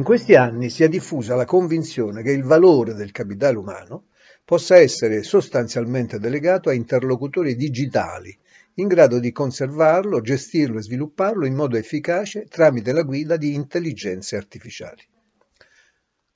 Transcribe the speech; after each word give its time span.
In 0.00 0.06
questi 0.06 0.34
anni 0.34 0.70
si 0.70 0.82
è 0.82 0.88
diffusa 0.88 1.34
la 1.34 1.44
convinzione 1.44 2.22
che 2.22 2.30
il 2.30 2.42
valore 2.42 2.94
del 2.94 3.12
capitale 3.12 3.58
umano 3.58 4.06
possa 4.46 4.78
essere 4.78 5.22
sostanzialmente 5.22 6.18
delegato 6.18 6.70
a 6.70 6.72
interlocutori 6.72 7.54
digitali 7.54 8.34
in 8.76 8.88
grado 8.88 9.18
di 9.18 9.30
conservarlo, 9.30 10.22
gestirlo 10.22 10.78
e 10.78 10.82
svilupparlo 10.82 11.44
in 11.44 11.54
modo 11.54 11.76
efficace 11.76 12.46
tramite 12.48 12.92
la 12.92 13.02
guida 13.02 13.36
di 13.36 13.52
intelligenze 13.52 14.36
artificiali. 14.36 15.02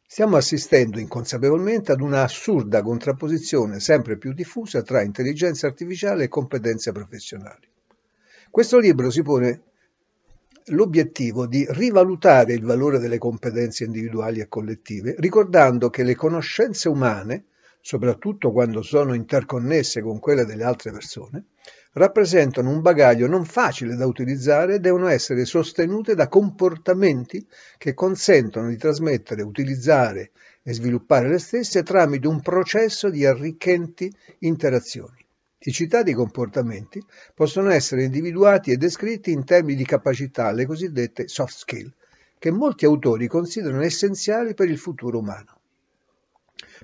Stiamo 0.07 0.37
assistendo 0.37 0.99
inconsapevolmente 0.99 1.91
ad 1.91 2.03
una 2.03 2.23
assurda 2.23 2.83
contrapposizione 2.83 3.81
sempre 3.81 4.19
più 4.19 4.35
diffusa 4.35 4.83
tra 4.83 5.01
intelligenza 5.01 5.67
artificiale 5.67 6.25
e 6.25 6.29
competenze 6.29 6.93
professionali. 6.93 7.67
Questo 8.51 8.79
libro 8.79 9.09
si 9.09 9.23
pone 9.23 9.63
l'obiettivo 10.69 11.47
di 11.47 11.67
rivalutare 11.69 12.55
il 12.55 12.63
valore 12.63 12.99
delle 12.99 13.19
competenze 13.19 13.85
individuali 13.85 14.41
e 14.41 14.49
collettive, 14.49 15.15
ricordando 15.19 15.91
che 15.91 16.03
le 16.03 16.15
conoscenze 16.15 16.89
umane, 16.89 17.45
soprattutto 17.81 18.51
quando 18.51 18.81
sono 18.81 19.13
interconnesse 19.13 20.01
con 20.01 20.19
quelle 20.19 20.47
delle 20.47 20.65
altre 20.65 20.91
persone, 20.91 21.45
rappresentano 21.93 22.71
un 22.71 22.81
bagaglio 22.81 23.27
non 23.27 23.45
facile 23.45 23.95
da 23.95 24.07
utilizzare 24.07 24.77
e 24.77 24.81
devono 24.81 25.09
essere 25.09 25.45
sostenute 25.45 26.15
da 26.15 26.29
comportamenti 26.29 27.47
che 27.77 27.95
consentono 27.95 28.69
di 28.69 28.77
trasmettere, 28.77 29.43
utilizzare 29.43 30.31
e 30.63 30.73
sviluppare 30.73 31.29
le 31.29 31.39
stesse 31.39 31.83
tramite 31.83 32.27
un 32.27 32.41
processo 32.41 33.11
di 33.11 33.27
arricchenti 33.27 34.11
interazioni. 34.41 35.24
I 35.67 35.73
citati 35.73 36.13
comportamenti 36.13 37.03
possono 37.35 37.71
essere 37.71 38.05
individuati 38.05 38.71
e 38.71 38.77
descritti 38.77 39.33
in 39.33 39.45
termini 39.45 39.77
di 39.77 39.87
capacità, 39.87 40.53
le 40.53 40.67
cosiddette 40.67 41.27
soft 41.27 41.57
skill, 41.57 41.91
che 42.39 42.51
molti 42.51 42.85
autori 42.85 43.27
considerano 43.29 43.83
essenziali 43.83 44.53
per 44.53 44.69
il 44.69 44.77
futuro 44.77 45.21
umano. 45.21 45.61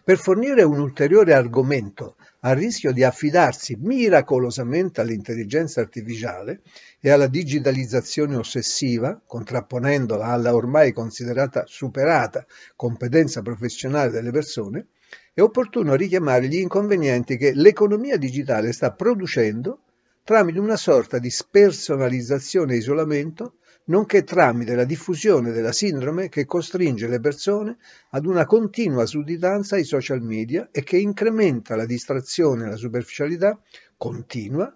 Per 0.03 0.17
fornire 0.17 0.63
un 0.63 0.79
ulteriore 0.79 1.35
argomento 1.35 2.17
a 2.41 2.55
rischio 2.55 2.91
di 2.93 3.05
affidarsi 3.05 3.77
miracolosamente 3.79 5.03
all'intelligenza 5.03 5.83
artificiale 5.83 6.63
e 7.01 7.11
alla 7.11 7.27
digitalizzazione 7.27 8.35
ossessiva, 8.35 9.21
contrapponendola 9.27 10.25
alla 10.25 10.55
ormai 10.55 10.93
considerata 10.95 11.65
superata 11.67 12.47
competenza 12.77 13.43
professionale 13.43 14.11
delle 14.11 14.31
persone, 14.31 14.87
è 15.33 15.41
opportuno 15.41 15.95
richiamare 15.95 16.49
gli 16.49 16.57
inconvenienti 16.57 17.37
che 17.37 17.53
l'economia 17.55 18.17
digitale 18.17 18.73
sta 18.73 18.93
producendo 18.93 19.83
tramite 20.25 20.59
una 20.59 20.77
sorta 20.77 21.19
di 21.19 21.31
spersonalizzazione 21.31 22.75
e 22.75 22.77
isolamento 22.77 23.55
nonché 23.85 24.23
tramite 24.23 24.75
la 24.75 24.85
diffusione 24.85 25.51
della 25.51 25.73
sindrome 25.73 26.29
che 26.29 26.47
costringe 26.47 27.09
le 27.09 27.21
persone 27.21 27.79
ad 28.11 28.25
una 28.27 28.47
continua 28.47 29.07
sudditanza 29.07 29.77
ai 29.77 29.85
social 29.85 30.23
media 30.23 30.69
e 30.71 30.83
che 30.83 30.97
incrementa 30.97 31.75
la 31.75 31.87
distrazione 31.87 32.67
e 32.67 32.71
la 32.71 32.77
superficialità 32.77 33.61
continua, 33.97 34.75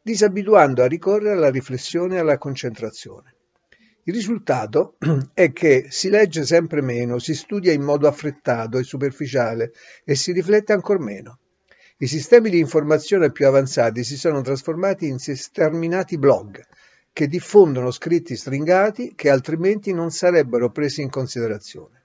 disabituando 0.00 0.82
a 0.82 0.86
ricorrere 0.86 1.32
alla 1.32 1.50
riflessione 1.50 2.16
e 2.16 2.18
alla 2.20 2.38
concentrazione. 2.38 3.34
Il 4.06 4.12
risultato 4.12 4.96
è 5.32 5.50
che 5.52 5.86
si 5.88 6.10
legge 6.10 6.44
sempre 6.44 6.82
meno, 6.82 7.18
si 7.18 7.34
studia 7.34 7.72
in 7.72 7.82
modo 7.82 8.06
affrettato 8.06 8.76
e 8.76 8.82
superficiale 8.82 9.72
e 10.04 10.14
si 10.14 10.32
riflette 10.32 10.74
ancora 10.74 11.02
meno. 11.02 11.38
I 11.96 12.06
sistemi 12.06 12.50
di 12.50 12.58
informazione 12.58 13.32
più 13.32 13.46
avanzati 13.46 14.04
si 14.04 14.18
sono 14.18 14.42
trasformati 14.42 15.06
in 15.06 15.18
sterminati 15.18 16.18
blog, 16.18 16.62
che 17.14 17.28
diffondono 17.28 17.90
scritti 17.90 18.36
stringati 18.36 19.14
che 19.14 19.30
altrimenti 19.30 19.94
non 19.94 20.10
sarebbero 20.10 20.70
presi 20.70 21.00
in 21.00 21.08
considerazione. 21.08 22.02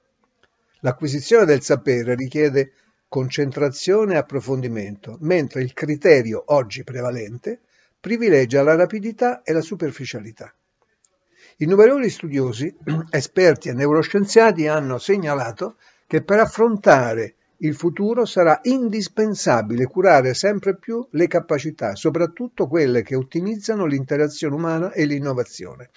L'acquisizione 0.79 1.43
del 1.43 1.61
sapere 1.61 2.15
richiede 2.15 2.71
concentrazione 3.09 4.13
e 4.13 4.17
approfondimento, 4.17 5.17
mentre 5.19 5.63
il 5.63 5.73
criterio 5.73 6.43
oggi 6.45 6.85
prevalente 6.85 7.59
privilegia 7.99 8.63
la 8.63 8.75
rapidità 8.75 9.41
e 9.41 9.51
la 9.51 9.61
superficialità. 9.61 10.53
Innumerevoli 11.61 12.09
studiosi, 12.09 12.73
esperti 13.11 13.67
e 13.67 13.73
neuroscienziati 13.73 14.67
hanno 14.67 14.97
segnalato 14.97 15.75
che 16.07 16.23
per 16.23 16.39
affrontare 16.39 17.35
il 17.57 17.75
futuro 17.75 18.23
sarà 18.23 18.61
indispensabile 18.63 19.85
curare 19.85 20.33
sempre 20.33 20.77
più 20.77 21.05
le 21.11 21.27
capacità, 21.27 21.95
soprattutto 21.95 22.67
quelle 22.67 23.03
che 23.03 23.15
ottimizzano 23.15 23.85
l'interazione 23.85 24.55
umana 24.55 24.93
e 24.93 25.03
l'innovazione. 25.03 25.89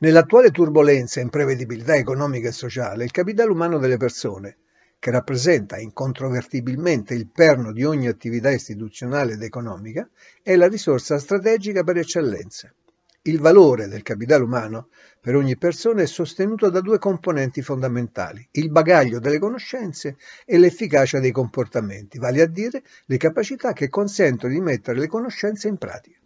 Nell'attuale 0.00 0.50
turbolenza 0.50 1.20
e 1.20 1.22
imprevedibilità 1.22 1.96
economica 1.96 2.48
e 2.48 2.52
sociale, 2.52 3.04
il 3.04 3.10
capitale 3.10 3.50
umano 3.50 3.78
delle 3.78 3.96
persone, 3.96 4.58
che 4.98 5.10
rappresenta 5.10 5.78
incontrovertibilmente 5.78 7.14
il 7.14 7.28
perno 7.28 7.72
di 7.72 7.84
ogni 7.84 8.08
attività 8.08 8.50
istituzionale 8.50 9.32
ed 9.32 9.42
economica, 9.42 10.06
è 10.42 10.54
la 10.54 10.68
risorsa 10.68 11.18
strategica 11.18 11.82
per 11.82 11.96
eccellenza. 11.96 12.70
Il 13.28 13.40
valore 13.40 13.88
del 13.88 14.02
capitale 14.02 14.42
umano 14.42 14.88
per 15.20 15.36
ogni 15.36 15.58
persona 15.58 16.00
è 16.00 16.06
sostenuto 16.06 16.70
da 16.70 16.80
due 16.80 16.98
componenti 16.98 17.60
fondamentali, 17.60 18.48
il 18.52 18.70
bagaglio 18.70 19.18
delle 19.18 19.38
conoscenze 19.38 20.16
e 20.46 20.56
l'efficacia 20.56 21.20
dei 21.20 21.30
comportamenti, 21.30 22.18
vale 22.18 22.40
a 22.40 22.46
dire 22.46 22.82
le 23.04 23.18
capacità 23.18 23.74
che 23.74 23.90
consentono 23.90 24.54
di 24.54 24.62
mettere 24.62 24.98
le 24.98 25.08
conoscenze 25.08 25.68
in 25.68 25.76
pratica. 25.76 26.16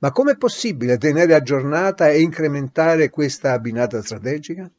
Ma 0.00 0.12
com'è 0.12 0.36
possibile 0.36 0.98
tenere 0.98 1.34
aggiornata 1.34 2.10
e 2.10 2.20
incrementare 2.20 3.08
questa 3.08 3.52
abbinata 3.52 4.02
strategica? 4.02 4.70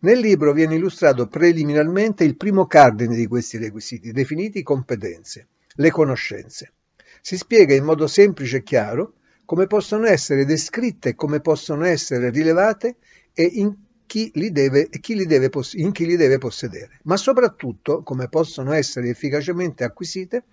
Nel 0.00 0.18
libro 0.18 0.52
viene 0.52 0.74
illustrato 0.74 1.28
preliminarmente 1.28 2.24
il 2.24 2.36
primo 2.36 2.66
cardine 2.66 3.16
di 3.16 3.26
questi 3.26 3.56
requisiti, 3.56 4.12
definiti 4.12 4.62
competenze, 4.62 5.46
le 5.76 5.90
conoscenze. 5.90 6.72
Si 7.22 7.38
spiega 7.38 7.74
in 7.74 7.84
modo 7.84 8.06
semplice 8.06 8.58
e 8.58 8.62
chiaro 8.62 9.14
come 9.50 9.66
possono 9.66 10.06
essere 10.06 10.44
descritte, 10.44 11.16
come 11.16 11.40
possono 11.40 11.84
essere 11.84 12.30
rilevate 12.30 12.98
e 13.34 13.42
in 13.42 13.74
chi 14.06 14.30
li 14.34 14.52
deve, 14.52 14.88
chi 14.88 15.16
li 15.16 15.26
deve, 15.26 15.50
in 15.72 15.90
chi 15.90 16.06
li 16.06 16.14
deve 16.14 16.38
possedere, 16.38 17.00
ma 17.02 17.16
soprattutto 17.16 18.04
come 18.04 18.28
possono 18.28 18.70
essere 18.70 19.08
efficacemente 19.08 19.82
acquisite 19.82 20.44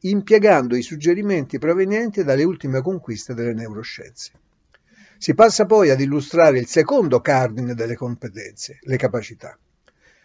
impiegando 0.00 0.76
i 0.76 0.82
suggerimenti 0.82 1.58
provenienti 1.58 2.24
dalle 2.24 2.44
ultime 2.44 2.82
conquiste 2.82 3.32
delle 3.32 3.54
neuroscienze. 3.54 4.32
Si 5.16 5.32
passa 5.32 5.64
poi 5.64 5.88
ad 5.88 6.00
illustrare 6.00 6.58
il 6.58 6.66
secondo 6.66 7.22
cardine 7.22 7.72
delle 7.72 7.96
competenze, 7.96 8.80
le 8.82 8.98
capacità. 8.98 9.58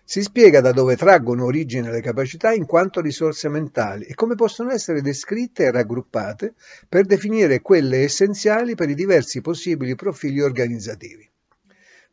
Si 0.10 0.22
spiega 0.22 0.62
da 0.62 0.72
dove 0.72 0.96
traggono 0.96 1.44
origine 1.44 1.92
le 1.92 2.00
capacità 2.00 2.54
in 2.54 2.66
quanto 2.66 3.02
risorse 3.02 3.50
mentali 3.50 4.06
e 4.06 4.14
come 4.14 4.36
possono 4.36 4.72
essere 4.72 5.02
descritte 5.02 5.66
e 5.66 5.72
raggruppate 5.72 6.54
per 6.88 7.04
definire 7.04 7.60
quelle 7.60 8.04
essenziali 8.04 8.74
per 8.74 8.90
i 8.90 8.96
diversi 8.96 9.42
possibili 9.42 9.96
profili 9.96 10.40
organizzativi. 10.40 11.30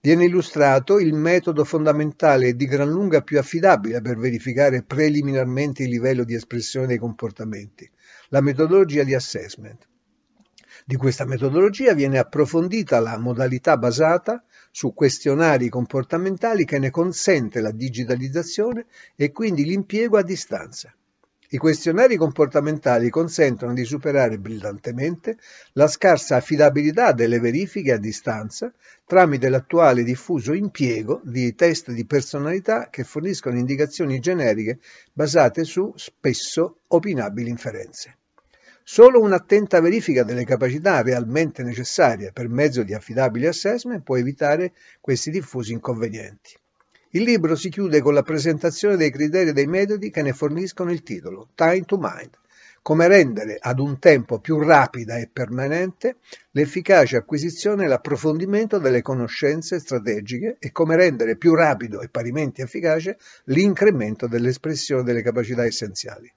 Viene 0.01 0.25
illustrato 0.25 0.99
il 0.99 1.15
metodo 1.15 1.63
fondamentale 1.63 2.49
e 2.49 2.57
di 2.57 2.67
gran 2.67 2.91
lunga 2.91 3.23
più 3.23 3.39
affidabile 3.39 4.01
per 4.01 4.19
verificare 4.19 4.83
preliminarmente 4.83 5.85
il 5.85 5.91
livello 5.91 6.25
di 6.25 6.35
espressione 6.35 6.89
dei 6.89 6.99
comportamenti, 6.99 7.89
la 8.31 8.41
metodologia 8.41 9.05
di 9.05 9.15
assessment. 9.15 9.87
Di 10.85 10.97
questa 10.97 11.25
metodologia 11.27 11.95
viene 11.95 12.19
approfondita 12.19 12.99
la 12.99 13.17
modalità 13.19 13.77
basata 13.77 14.43
su 14.77 14.93
questionari 14.93 15.69
comportamentali 15.69 16.65
che 16.65 16.81
ne 16.81 16.91
consente 16.91 17.61
la 17.61 17.71
digitalizzazione 17.71 18.87
e 19.15 19.31
quindi 19.31 19.65
l'impiego 19.65 20.19
a 20.19 20.25
distanza. 20.25 20.93
I 21.51 21.59
questionari 21.59 22.17
comportamentali 22.17 23.09
consentono 23.09 23.73
di 23.73 23.85
superare 23.85 24.37
brillantemente 24.37 25.39
la 25.75 25.87
scarsa 25.87 26.35
affidabilità 26.35 27.13
delle 27.13 27.39
verifiche 27.39 27.93
a 27.93 27.99
distanza 27.99 28.73
tramite 29.07 29.49
l'attuale 29.49 30.03
diffuso 30.03 30.53
impiego 30.53 31.21
di 31.23 31.55
test 31.55 31.93
di 31.93 32.05
personalità 32.05 32.89
che 32.91 33.05
forniscono 33.05 33.57
indicazioni 33.57 34.19
generiche 34.19 34.81
basate 35.13 35.63
su 35.63 35.93
spesso 35.95 36.81
opinabili 36.89 37.49
inferenze. 37.49 38.17
Solo 38.87 39.19
un'attenta 39.19 39.81
verifica 39.81 40.25
delle 40.25 40.45
capacità 40.45 41.01
realmente 41.01 41.63
necessarie 41.63 42.33
per 42.33 42.51
mezzo 42.51 42.83
di 42.83 42.93
affidabili 42.93 43.47
assessment 43.47 44.03
può 44.03 44.19
evitare 44.19 44.75
questi 45.01 45.31
diffusi 45.31 45.73
inconvenienti. 45.73 46.55
Il 47.13 47.23
libro 47.23 47.57
si 47.57 47.71
chiude 47.71 48.03
con 48.03 48.13
la 48.13 48.23
presentazione 48.23 48.97
dei 48.97 49.11
criteri 49.11 49.49
e 49.49 49.53
dei 49.55 49.67
metodi 49.67 50.11
che 50.11 50.21
ne 50.21 50.35
forniscono 50.35 50.93
il 50.93 51.03
titolo, 51.03 51.49
Time 51.55 51.85
to 51.87 51.97
Mind, 51.99 52.39
come 52.83 53.09
rendere 53.09 53.57
ad 53.59 53.79
un 53.79 53.99
tempo 53.99 54.39
più 54.39 54.59
rapida 54.59 55.17
e 55.17 55.31
permanente 55.33 56.17
l'efficace 56.51 57.17
acquisizione 57.17 57.85
e 57.85 57.89
l'approfondimento 57.89 58.79
delle 58.79 59.01
conoscenze 59.01 59.79
strategiche 59.79 60.57
e 60.59 60.73
come 60.73 60.95
rendere 60.95 61.37
più 61.37 61.55
rapido 61.55 62.03
e 62.03 62.11
parimenti 62.11 62.61
efficace 62.61 63.17
l'incremento 63.45 64.27
dell'espressione 64.27 65.05
delle 65.05 65.23
capacità 65.23 65.65
essenziali. 65.65 66.31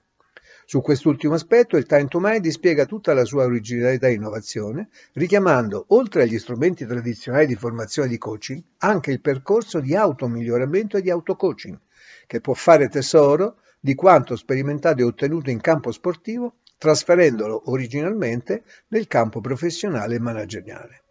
Su 0.70 0.82
quest'ultimo 0.82 1.32
aspetto 1.32 1.78
il 1.78 1.86
Time 1.86 2.08
to 2.08 2.20
Mind 2.20 2.42
dispiega 2.42 2.84
tutta 2.84 3.14
la 3.14 3.24
sua 3.24 3.44
originalità 3.44 4.06
e 4.08 4.12
innovazione, 4.12 4.90
richiamando, 5.14 5.86
oltre 5.88 6.24
agli 6.24 6.38
strumenti 6.38 6.84
tradizionali 6.84 7.46
di 7.46 7.54
formazione 7.54 8.06
di 8.06 8.18
coaching, 8.18 8.62
anche 8.80 9.10
il 9.10 9.22
percorso 9.22 9.80
di 9.80 9.96
automiglioramento 9.96 10.98
e 10.98 11.00
di 11.00 11.08
autocoaching, 11.08 11.78
che 12.26 12.42
può 12.42 12.52
fare 12.52 12.90
tesoro 12.90 13.60
di 13.80 13.94
quanto 13.94 14.36
sperimentato 14.36 15.00
e 15.00 15.04
ottenuto 15.04 15.48
in 15.48 15.62
campo 15.62 15.90
sportivo, 15.90 16.56
trasferendolo 16.76 17.70
originalmente 17.70 18.64
nel 18.88 19.06
campo 19.06 19.40
professionale 19.40 20.16
e 20.16 20.20
manageriale. 20.20 21.02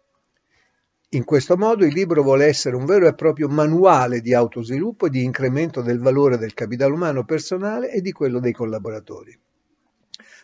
In 1.12 1.24
questo 1.24 1.56
modo 1.56 1.84
il 1.84 1.94
libro 1.94 2.22
vuole 2.22 2.46
essere 2.46 2.76
un 2.76 2.84
vero 2.84 3.08
e 3.08 3.14
proprio 3.14 3.48
manuale 3.48 4.20
di 4.20 4.34
autosviluppo 4.34 5.06
e 5.06 5.10
di 5.10 5.24
incremento 5.24 5.82
del 5.82 5.98
valore 5.98 6.38
del 6.38 6.54
capitale 6.54 6.92
umano 6.92 7.24
personale 7.24 7.90
e 7.90 8.00
di 8.00 8.12
quello 8.12 8.38
dei 8.38 8.52
collaboratori. 8.52 9.36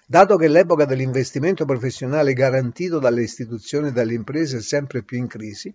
Dato 0.06 0.36
che 0.36 0.48
l'epoca 0.48 0.84
dell'investimento 0.84 1.64
professionale 1.64 2.34
garantito 2.34 2.98
dalle 2.98 3.22
istituzioni 3.22 3.88
e 3.88 3.92
dalle 3.92 4.12
imprese 4.12 4.58
è 4.58 4.60
sempre 4.60 5.02
più 5.02 5.16
in 5.16 5.26
crisi, 5.26 5.74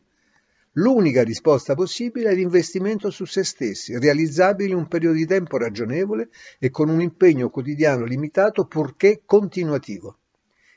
l'unica 0.74 1.24
risposta 1.24 1.74
possibile 1.74 2.30
è 2.30 2.36
l'investimento 2.36 3.10
su 3.10 3.26
se 3.26 3.44
stessi, 3.44 3.98
realizzabile 3.98 4.70
in 4.70 4.76
un 4.76 4.88
periodo 4.88 5.16
di 5.16 5.26
tempo 5.26 5.58
ragionevole 5.58 6.30
e 6.60 6.70
con 6.70 6.90
un 6.90 7.02
impegno 7.02 7.50
quotidiano 7.50 8.06
limitato 8.06 8.66
purché 8.66 9.22
continuativo. 9.26 10.20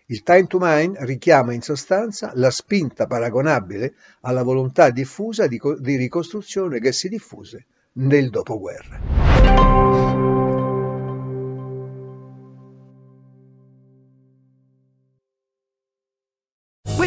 Il 0.06 0.22
time 0.22 0.46
to 0.46 0.56
mind 0.58 0.96
richiama 1.00 1.52
in 1.52 1.60
sostanza 1.60 2.32
la 2.34 2.50
spinta 2.50 3.06
paragonabile 3.06 3.94
alla 4.22 4.42
volontà 4.42 4.88
diffusa 4.88 5.46
di, 5.46 5.60
di 5.78 5.96
ricostruzione 5.96 6.80
che 6.80 6.92
si 6.92 7.10
diffuse 7.10 7.66
nel 7.92 8.30
dopoguerra. 8.30 9.91